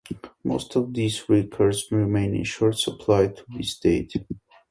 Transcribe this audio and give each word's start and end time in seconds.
Most 0.43 0.75
of 0.75 0.95
these 0.95 1.29
records 1.29 1.91
remain 1.91 2.33
in 2.33 2.43
short 2.43 2.75
supply 2.79 3.27
to 3.27 3.45
this 3.55 3.77
date. 3.77 4.11